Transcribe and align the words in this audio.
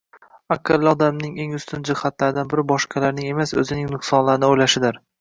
Aqlli 0.53 0.89
odamning 0.91 1.35
eng 1.43 1.53
ustun 1.59 1.85
jihatlaridan 1.91 2.51
biri 2.55 2.65
boshqalarning 2.75 3.31
emas, 3.37 3.57
o‘zining 3.65 3.91
nuqsonlarini 3.97 4.55
o‘ylashidir. 4.55 5.05